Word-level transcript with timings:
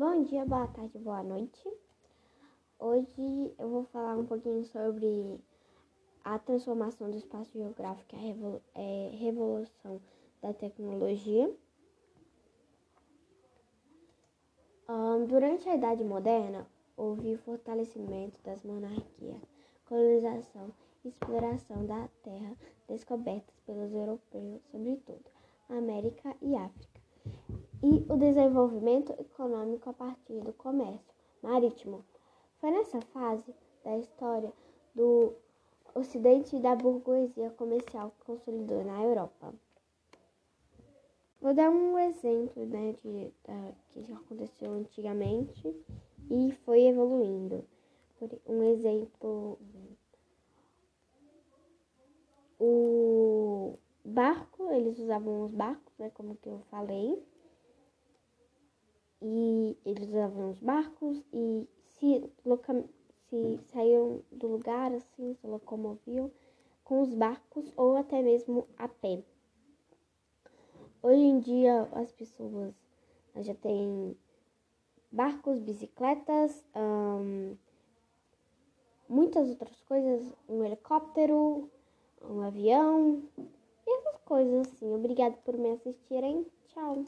Bom 0.00 0.22
dia, 0.22 0.46
boa 0.46 0.66
tarde, 0.66 0.98
boa 0.98 1.22
noite. 1.22 1.62
Hoje 2.78 3.54
eu 3.58 3.68
vou 3.68 3.84
falar 3.84 4.16
um 4.16 4.24
pouquinho 4.24 4.64
sobre 4.64 5.38
a 6.24 6.38
transformação 6.38 7.10
do 7.10 7.18
espaço 7.18 7.52
geográfico, 7.52 8.16
a 8.16 8.18
revolu 8.18 8.62
é, 8.74 9.10
revolução 9.12 10.00
da 10.40 10.54
tecnologia. 10.54 11.54
Durante 15.28 15.68
a 15.68 15.74
Idade 15.74 16.02
Moderna, 16.02 16.66
houve 16.96 17.36
fortalecimento 17.36 18.40
das 18.42 18.64
monarquias, 18.64 19.42
colonização 19.84 20.72
e 21.04 21.08
exploração 21.08 21.84
da 21.84 22.08
terra 22.22 22.56
descobertas 22.88 23.60
pelos 23.66 23.92
europeus, 23.92 24.62
sobretudo 24.70 25.26
América 25.68 26.34
e 26.40 26.56
África 26.56 26.89
e 27.82 28.04
o 28.12 28.16
desenvolvimento 28.16 29.12
econômico 29.18 29.88
a 29.88 29.92
partir 29.92 30.40
do 30.40 30.52
comércio 30.52 31.14
marítimo. 31.42 32.04
Foi 32.58 32.70
nessa 32.70 33.00
fase 33.00 33.54
da 33.82 33.96
história 33.98 34.52
do 34.94 35.34
Ocidente 35.94 36.56
da 36.60 36.76
burguesia 36.76 37.50
comercial 37.50 38.12
que 38.12 38.24
consolidou 38.24 38.84
na 38.84 39.02
Europa. 39.02 39.52
Vou 41.40 41.52
dar 41.52 41.68
um 41.70 41.98
exemplo 41.98 42.64
né, 42.66 42.94
de, 43.02 43.32
de, 43.90 44.02
que 44.04 44.12
aconteceu 44.12 44.72
antigamente 44.72 45.74
e 46.30 46.52
foi 46.64 46.82
evoluindo. 46.86 47.64
Um 48.46 48.62
exemplo, 48.62 49.58
o 52.60 53.78
barco, 54.04 54.70
eles 54.70 54.98
usavam 54.98 55.44
os 55.44 55.52
barcos, 55.52 55.92
né, 55.98 56.10
como 56.10 56.36
que 56.36 56.48
eu 56.48 56.60
falei, 56.70 57.20
e 59.22 59.76
eles 59.84 60.08
usavam 60.08 60.50
os 60.50 60.58
barcos 60.60 61.22
e 61.32 61.68
se, 61.92 62.30
loca 62.44 62.84
se 63.28 63.58
saíam 63.72 64.22
do 64.32 64.46
lugar, 64.46 64.92
assim, 64.92 65.34
se 65.34 65.46
locomoviam 65.46 66.30
com 66.84 67.02
os 67.02 67.14
barcos 67.14 67.72
ou 67.76 67.96
até 67.96 68.22
mesmo 68.22 68.66
a 68.76 68.88
pé. 68.88 69.22
Hoje 71.02 71.22
em 71.22 71.38
dia 71.38 71.88
as 71.92 72.12
pessoas 72.12 72.74
já 73.36 73.54
têm 73.54 74.16
barcos, 75.10 75.58
bicicletas, 75.60 76.64
muitas 79.08 79.48
outras 79.48 79.80
coisas, 79.82 80.32
um 80.48 80.64
helicóptero, 80.64 81.70
um 82.22 82.40
avião 82.42 83.22
e 83.38 83.98
essas 83.98 84.20
coisas 84.24 84.66
assim. 84.66 84.94
Obrigada 84.94 85.36
por 85.44 85.56
me 85.56 85.70
assistirem. 85.70 86.46
Tchau. 86.68 87.04